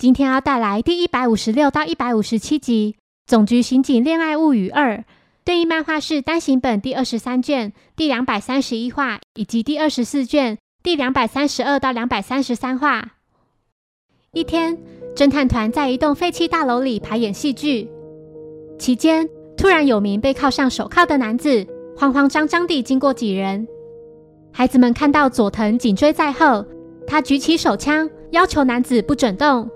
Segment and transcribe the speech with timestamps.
[0.00, 4.96] 今天要带来第一百五十六到一百五十七集《总局刑警恋爱物语二》
[5.44, 13.10] 对应漫画是单行本第二十三卷第两百三十一话，以及第二十四卷第两百三十二到两百三十三话。
[14.32, 14.78] 一天，
[15.14, 17.86] 侦探团在一栋废弃大楼里排演戏剧，
[18.78, 23.68] 期间突然有名被铐上手铐的男子慌慌张张地经过几人，
[24.50, 26.64] 孩子们看到佐藤紧追在后，
[27.06, 29.70] 他举起手枪要求男子不准动。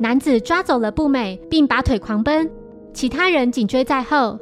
[0.00, 2.48] 男子抓走了步美，并拔腿狂奔，
[2.92, 4.38] 其他人紧追在后。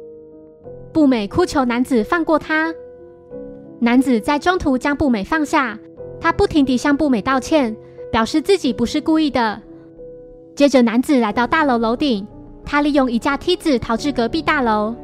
[0.93, 2.71] 步美哭求男子放过他，
[3.79, 5.77] 男子在中途将步美放下，
[6.21, 7.75] 他不停地向步美道歉，
[8.11, 9.59] 表示自己不是故意的。
[10.55, 12.27] 接着，男子来到大楼楼顶，
[12.63, 14.95] 他利用一架梯子逃至隔壁大楼，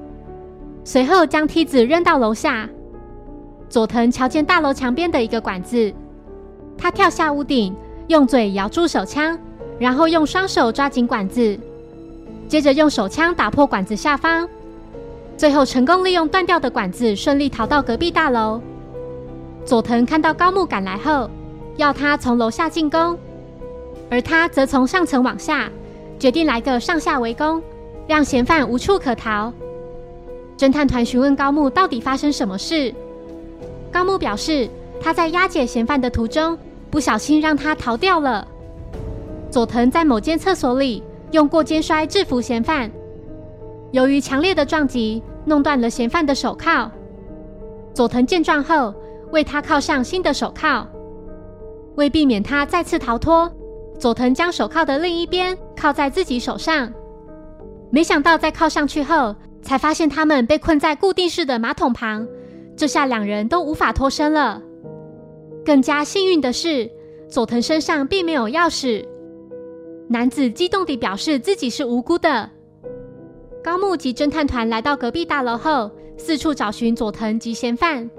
[0.83, 2.69] 随后将梯子扔到楼下。
[3.69, 5.91] 佐藤瞧见大楼墙边的一个管子，
[6.77, 7.75] 他跳下屋顶，
[8.07, 9.35] 用嘴咬住手枪。
[9.79, 11.57] 然后用双手抓紧管子，
[12.47, 14.47] 接着用手枪打破管子下方，
[15.35, 18.61] 最后成功利用断掉的管子顺利逃到隔壁大楼。
[19.65, 21.29] 佐藤看到高木赶来后，
[21.77, 23.17] 要他从楼下进攻，
[24.09, 25.69] 而他则从上层往下，
[26.19, 27.61] 决定来个上下围攻，
[28.07, 29.51] 让嫌犯无处可逃。
[30.57, 32.93] 侦探团询问高木到底发生什么事，
[33.91, 34.69] 高木表示
[35.01, 36.57] 他在押解嫌犯的途中
[36.91, 38.47] 不小心让他逃掉了。
[39.53, 42.89] 佐藤在某间厕所里用过肩摔制服嫌犯，
[43.91, 46.89] 由于强烈的撞击弄断了嫌犯的手铐。
[47.93, 48.91] 佐藤见状后
[49.29, 50.87] 为他铐上新的手铐，
[51.97, 53.47] 为避免他再次逃脱，
[53.99, 56.91] 佐藤将手铐的另一边铐在自己手上。
[57.91, 62.27] 没想到在铐上去后，才发现他们被困在固定式的马桶旁，
[62.75, 64.59] 这下两人都无法脱身了。
[65.63, 66.89] 更加幸运的是，
[67.29, 69.05] 佐藤身上并没有钥匙。
[70.07, 72.49] 男子激动地表示自己是无辜的。
[73.63, 78.09] 高木及侦探团来到隔壁大楼后，四处找寻佐藤及嫌犯。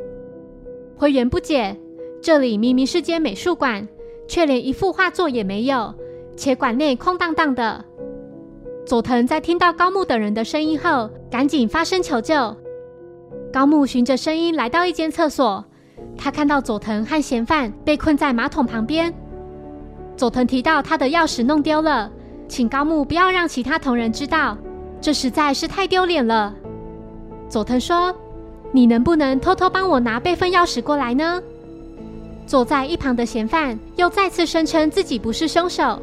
[0.97, 1.77] 灰原不解，
[2.23, 3.87] 这里明明是间美术馆，
[4.27, 5.95] 却连一幅画作也没有，
[6.37, 7.85] 且馆内空荡荡的。
[8.87, 12.57] 佐藤在听到高木等人的声音后，赶紧发声求救。
[13.53, 15.65] 高木循着声音来到一间厕所，
[16.17, 19.15] 他看到佐藤和嫌犯被困在马桶旁边。
[20.17, 22.11] 佐藤提到他的钥匙弄丢了，
[22.49, 24.57] 请高木不要让其他同仁知道，
[25.01, 26.55] 这实在是太丢脸了。
[27.49, 28.15] 佐藤说
[28.73, 31.43] ：“你能不能偷偷帮我拿备份钥匙过来呢？”
[32.47, 36.01] 坐在一旁的嫌犯又再次声称自己不是凶手。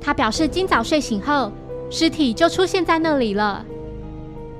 [0.00, 1.50] 他表示今早睡醒后，
[1.90, 3.64] 尸体就出现在那里了。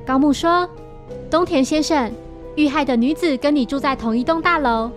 [0.06, 0.69] 高木说
[1.30, 2.10] ：“东田先生，
[2.56, 4.90] 遇害的女子跟你住在同一栋大楼。”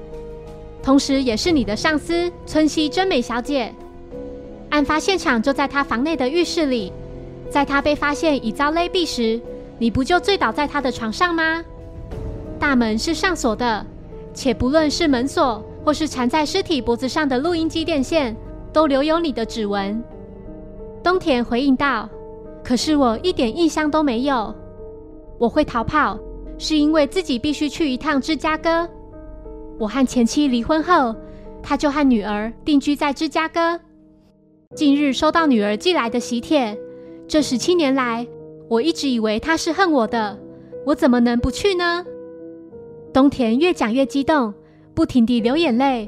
[0.84, 3.74] 同时，也是你的上司村西真美小姐。
[4.70, 6.92] 案发现场就在她房内的浴室里，
[7.50, 9.40] 在她被发现已遭勒毙时，
[9.78, 11.64] 你不就醉倒在她的床上吗？
[12.60, 13.86] 大门是上锁的，
[14.34, 18.36] 且不论是门锁或是缠在尸体脖子上的录音机电线，
[18.72, 20.04] 都留有你的指纹。
[21.04, 22.08] 东田回应道
[22.64, 24.54] ：“可是我一点印象都没有。
[25.38, 26.18] 我会逃跑，
[26.58, 28.88] 是因为自己必须去一趟芝加哥。”
[29.82, 31.16] 我和前妻离婚后，
[31.64, 33.80] 他就和女儿定居在芝加哥。
[34.76, 36.78] 近日收到女儿寄来的喜帖，
[37.28, 38.28] 这十七年来，
[38.70, 40.38] 我一直以为他是恨我的，
[40.86, 42.06] 我怎么能不去呢？
[43.12, 44.54] 东田越讲越激动，
[44.94, 46.08] 不停地流眼泪。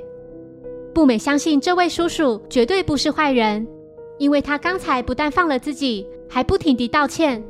[0.93, 3.67] 步美相信这位叔叔绝对不是坏人，
[4.19, 7.43] 因为他刚才不但放了自己，还不停地道歉。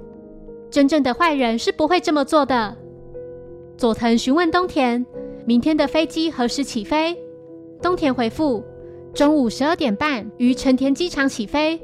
[0.72, 2.78] 真正的坏人是不会这么做的。
[3.76, 5.06] 佐藤询问东田。
[5.46, 7.18] 明天的飞机何时起飞？
[7.82, 8.64] 东田回复：
[9.14, 11.78] 中午十二点半于成田机场起飞。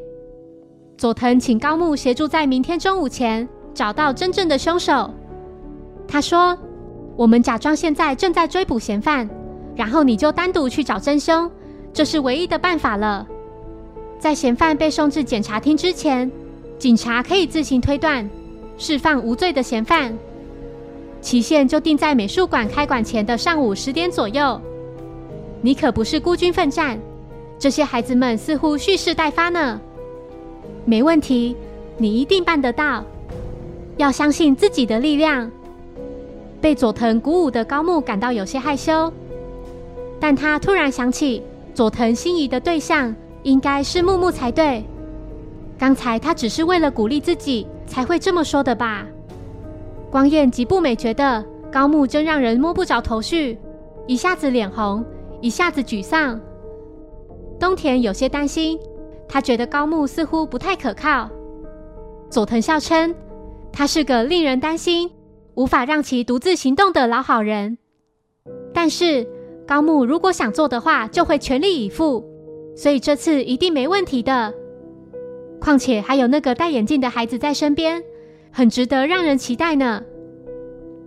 [0.98, 5.14] 佐藤请高木协助在明天中午前找到真正的凶手。
[6.08, 6.58] 他说
[7.18, 9.30] ：“我们假装现在正在追捕嫌犯，
[9.76, 11.52] 然后你就单独去找真凶，
[11.92, 13.28] 这是唯一的办法了。
[14.18, 16.32] 在嫌犯被送至检察厅之前，
[16.78, 18.30] 警察可以自行推断，
[18.78, 20.18] 释放无罪的嫌犯。”
[21.22, 24.60] 期限就定在美术馆开馆前的上午十点左右。
[25.62, 27.00] 你可不是孤军奋战，
[27.58, 29.80] 这些孩子们似乎蓄势待发呢。
[30.86, 31.56] 没问题，
[31.98, 33.04] 你一定办得到。
[33.98, 35.52] 要相信自己的力量。
[36.62, 39.12] 被佐藤鼓舞的高木感到有些害羞，
[40.20, 41.44] 但他突然想起
[41.74, 43.14] 佐藤心仪的对象
[43.44, 44.84] 应该是木木才对。
[45.78, 49.06] 刚才他只是为了鼓励自己才会这么说的吧。
[50.12, 53.58] 光彦及步美觉得高木真让人摸不着头绪，
[54.08, 55.06] 一下子脸红，
[55.40, 56.40] 一下子沮丧。
[57.60, 58.80] 东田有些担心，
[59.28, 61.30] 他觉得高木似乎不太可靠。
[62.30, 63.14] 佐藤笑称，
[63.72, 65.12] 他是个令人担心、
[65.54, 67.78] 无法让其独自行动的老好人。
[68.74, 69.28] 但是
[69.68, 72.26] 高木如果想做的话，就会全力以赴，
[72.76, 74.52] 所以这次一定没问题的。
[75.60, 78.02] 况且还有那个戴眼镜的孩子在身边，
[78.52, 80.04] 很值得让人期待呢。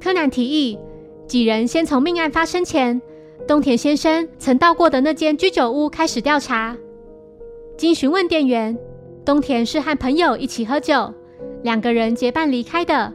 [0.01, 0.79] 柯南提议，
[1.27, 3.01] 几人先从命案发生前，
[3.47, 6.77] 东田先生曾到过的那间居酒屋开始调查。
[7.77, 8.79] 经询问店员，
[9.25, 11.13] 东田是和朋友一起喝酒，
[11.63, 13.13] 两个人结伴离开的。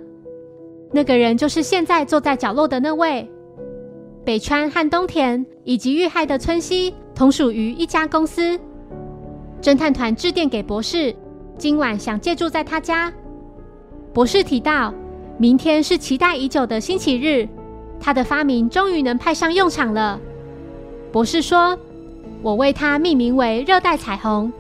[0.92, 3.30] 那个人就是现在坐在角落的那位。
[4.24, 8.60] 北川和东田以及遇害的村西同属于一家公司。
[9.62, 11.16] 侦探团致电给博士，
[11.58, 13.12] 今晚想借住在他家。
[14.18, 14.92] 博士提到，
[15.38, 17.48] 明天是期待已久的星期日，
[18.00, 20.20] 他的发明终于能派上用场了。
[21.12, 21.78] 博士说
[22.42, 24.52] ：“我为它命名为热带彩虹，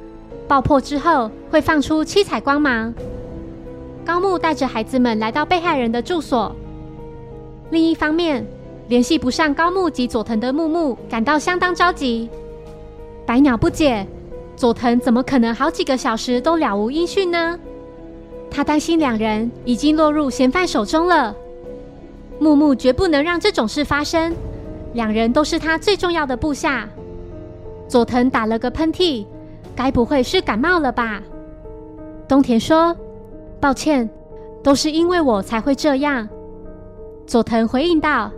[0.48, 2.94] 爆破之后会放出七彩光芒。”
[4.06, 6.56] 高木带着孩子们来到被害人的住所。
[7.72, 8.46] 另一方面，
[8.90, 12.30] 联系不上高木及佐藤的木木感到相当着急。
[13.26, 14.06] 白鸟不解，
[14.56, 17.58] 佐藤怎么可能好几个小时都了无音讯呢？
[18.50, 21.36] 他担心两人已经落入嫌犯手中了。
[22.40, 24.36] 木木绝不能让这种事发生，
[24.94, 26.88] 两人都是他最重要的部下。
[27.88, 29.26] 佐藤打了个喷嚏，
[29.76, 31.22] 该不会是感冒了吧？
[32.28, 32.96] 东田说
[33.60, 34.10] ：“抱歉，
[34.62, 36.28] 都是因为我才会这样。”
[37.26, 38.32] 佐藤回应道。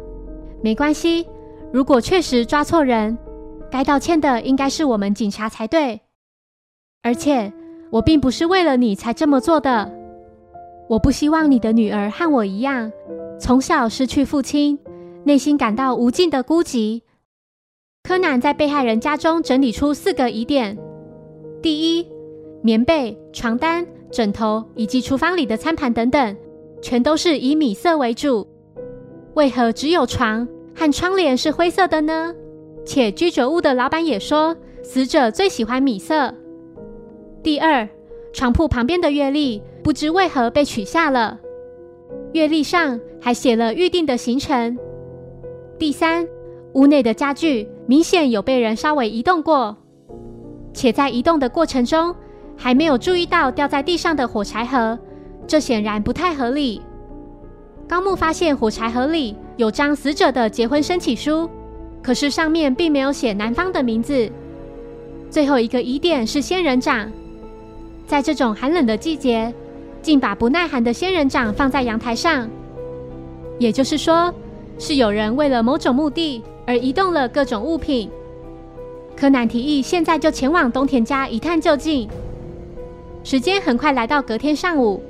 [0.62, 1.26] 没关系，
[1.72, 3.18] 如果确实抓错人，
[3.72, 6.02] 该道歉的应该是我们警察才对。
[7.02, 7.52] 而且
[7.92, 9.92] 我并不是为了你才这么做的。
[10.90, 12.92] 我不希望你的女儿和我一样，
[13.40, 14.80] 从小失去父亲，
[15.24, 17.04] 内心感到无尽的孤寂。
[18.02, 20.76] 柯南在被害人家中整理出四个疑点：
[21.62, 22.08] 第一，
[22.64, 26.36] 棉被、床单、枕头以及厨房里的餐盘等等，
[26.82, 28.48] 全都是以米色为主。
[29.36, 32.34] 为何只有床和窗帘是灰色的呢？
[32.84, 36.34] 且居酒屋的老板也说，死者最喜欢米色。
[37.44, 37.88] 第二，
[38.32, 41.40] 床铺旁边的月历不知为何被取下了，
[42.34, 44.78] 月历上还写了预定的行程。
[45.78, 46.28] 第三，
[46.74, 49.76] 屋内的家具明显有被人稍微移动过，
[50.74, 52.16] 且在移动的过程中
[52.56, 54.98] 还没有注意到掉在地上的火柴盒，
[55.48, 56.82] 这显然不太合理。
[57.88, 61.50] 高木发现火柴盒里有张死者的结婚申请书，
[62.04, 64.30] 可是上面并没有写男方的名字。
[65.32, 67.12] 最后一个疑点是仙人掌，
[68.10, 69.54] 在这种寒冷的季节，
[70.02, 72.50] 竟把不耐寒的仙人掌放在阳台上，
[73.60, 74.34] 也就是说，
[74.80, 78.10] 是有人为了某种目的而移动了各种物品。
[79.16, 82.10] 柯南提议现在就前往东田家一探究竟。
[83.24, 85.04] 时间很快来到隔天上午。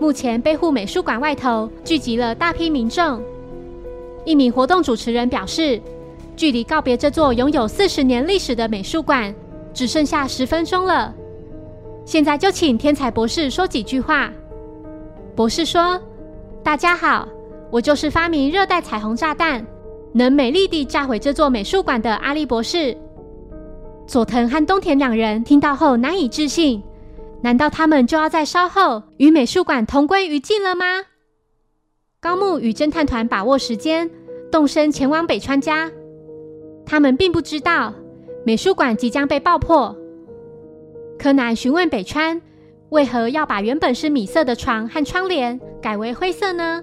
[0.00, 3.22] 目前，被护美术馆外头聚集了大批民众。
[4.24, 5.80] 一名活动主持人表示，
[6.34, 9.32] 距离告别这座拥有四十年历史的美术馆，
[9.72, 11.14] 只剩下十分钟了。
[12.10, 14.32] 现在就请天才博士说几句话。
[15.36, 15.96] 博士说
[16.60, 17.28] ：“大家好，
[17.70, 19.64] 我就是发明热带彩虹炸弹，
[20.12, 22.96] 能美丽地炸毁这座美术馆的阿笠博士。”
[24.08, 26.82] 佐藤和东田两人听到后难以置信。
[27.42, 30.84] 难道他们就要在稍后与美术馆同归于尽了吗？
[32.18, 34.10] 高木与侦探团把握时间，
[34.50, 35.88] 动身前往北川家。
[36.84, 37.94] 他们并不知道
[38.44, 39.96] 美术馆即将被爆破。
[41.20, 42.40] 柯南询问北川，
[42.88, 46.82] 为何要把原本是米色的床和窗帘改为灰色呢？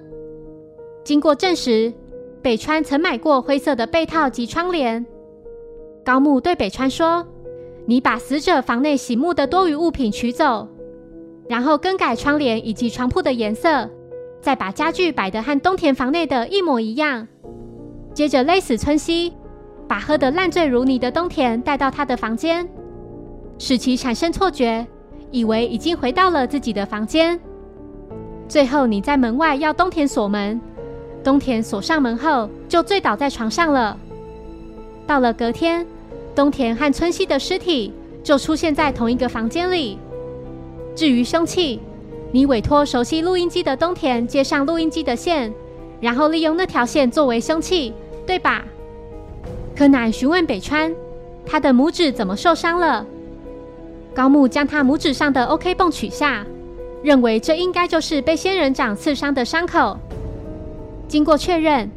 [1.04, 1.92] 经过证实，
[2.44, 5.04] 北川曾买过灰色的被套及窗帘。
[6.06, 7.26] 高木对北川说。
[7.88, 10.68] 你把死者房内醒目的多余物品取走，
[11.48, 13.90] 然后更改窗帘以及床铺的颜色，
[14.42, 17.26] 再把家具摆得和东田房内的一模一样。
[18.14, 19.34] 接着勒死村西，
[19.88, 22.68] 把喝得烂醉如泥的东田带到他的房间，
[23.58, 24.86] 使其产生错觉，
[25.32, 27.40] 以为已经回到了自己的房间。
[28.48, 30.60] 最后你在门外要东田锁门，
[31.24, 33.98] 东田锁上门后就醉倒在床上了。
[35.06, 35.86] 到了隔天。
[36.36, 39.98] 东田和村西的尸体就出现在同一个房间里。
[40.96, 41.82] 至于凶器，
[42.32, 45.52] 你委托熟悉录音机的东田接上录音机的线，
[46.00, 47.92] 然后利用那条线作为凶器，
[48.28, 48.64] 对吧？
[49.76, 50.94] 柯南询问北川，
[51.44, 53.04] 他的拇指怎么受伤了？
[54.18, 56.44] 高木将他拇指上的 OK 泵取下，
[57.04, 59.96] 认为这应该就是被仙人掌刺伤的伤口。
[61.08, 61.88] 经过确认，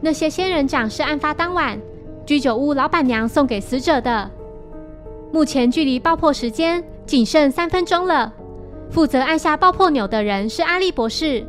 [0.00, 1.78] 那些仙人掌是案发当晚。
[2.26, 4.28] 居酒屋老板娘送给死者的。
[5.32, 8.32] 目前距离爆破时间仅剩三分钟了。
[8.90, 11.46] 负责按下爆破钮的人是阿笠博士。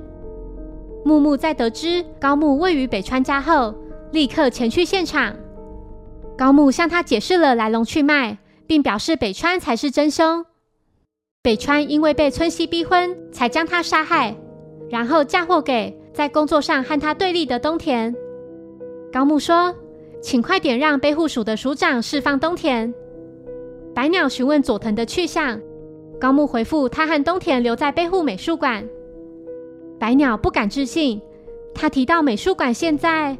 [1.03, 3.73] 木木在得知高木位于北川家后，
[4.11, 5.33] 立刻前去现场。
[6.37, 8.37] 高木向他解释了来龙去脉，
[8.69, 10.45] 并表示北川才是真凶。
[11.41, 14.35] 北川因为被村西逼婚，才将他杀害，
[14.91, 18.15] 然后嫁祸给在工作上和他对立的东田。
[19.11, 19.73] 高木说
[20.21, 22.93] ：“请快点让北户署的署长释放东田。”
[23.95, 25.59] 白鸟询问佐藤的去向，
[26.21, 28.87] 高木回复他和东田留在背户美术馆。
[29.97, 31.19] 白鸟不敢置信，
[31.73, 33.35] 他提到美术馆现在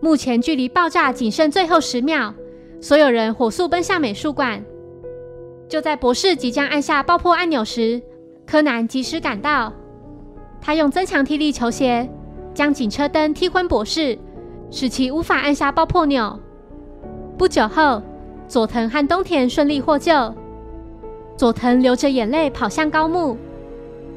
[0.00, 2.34] 目前距离爆炸仅剩最后十秒，
[2.80, 4.62] 所有人火速奔向美术馆。
[5.68, 8.00] 就在博士即将按下爆破按钮时，
[8.46, 9.72] 柯南及时赶到，
[10.60, 12.08] 他用增强踢力球鞋
[12.54, 14.16] 将警车灯踢昏博士，
[14.70, 16.38] 使其无法按下爆破钮。
[17.36, 18.00] 不久后，
[18.46, 20.32] 佐藤和东田顺利获救。
[21.36, 23.36] 佐藤流着眼泪跑向高木。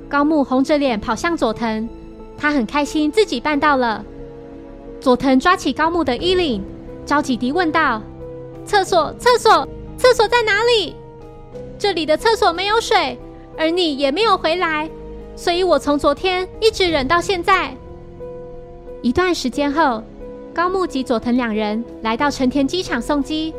[0.07, 1.89] 高木红着脸跑向佐藤，
[2.37, 4.05] 他很开心自己办到了。
[4.99, 6.63] 佐藤抓起高木的衣领，
[7.05, 8.01] 着急地问道
[8.69, 10.95] ：“厕所，厕所，厕所在哪里？
[11.79, 13.19] 这里的厕所没有水，
[13.57, 14.87] 而你也没有回来，
[15.35, 17.75] 所以我从昨天一直忍到现在。”
[19.01, 20.03] 一段时间后，
[20.53, 23.55] 高木及佐藤两人来到成田机场送机，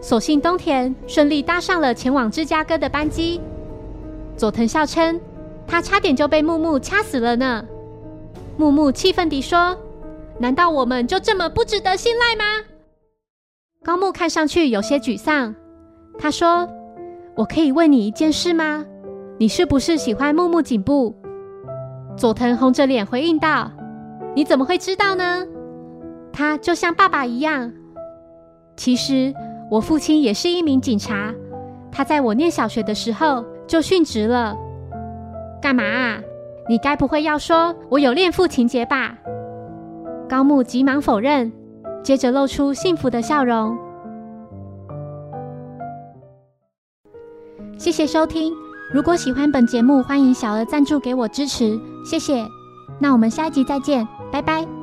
[0.00, 3.40] 所幸东田顺利搭上了前往芝加哥的班机。
[4.36, 5.20] 佐藤笑称。
[5.70, 7.62] 他差点就被木木掐死了呢。
[8.56, 9.76] 木木气愤地说
[10.40, 12.64] ：“难道我们就这么不值得信赖吗？”
[13.84, 15.54] 高木看上去有些沮丧。
[16.18, 16.68] 他说
[17.36, 18.84] ：“我可以问你一件事吗？
[19.38, 21.14] 你是不是喜欢木木颈部？”
[22.16, 23.70] 佐藤红着脸回应道
[24.34, 25.46] ：“你怎么会知道呢？
[26.32, 27.72] 他就像爸爸一样。
[28.76, 29.32] 其实
[29.70, 31.32] 我父亲也是一名警察，
[31.92, 34.56] 他在我念小学的时候就殉职了。”
[35.62, 36.20] 干嘛啊？
[36.68, 39.16] 你该不会要说我有恋父情节吧？
[40.28, 41.50] 高木急忙否认，
[42.08, 43.76] 接着露出幸福的笑容。
[47.76, 48.50] 谢谢收听，
[48.94, 52.46] 如果喜欢本节目，欢迎小额赞助给我支持，谢谢。
[52.98, 54.77] 那我们下一集再见，拜拜。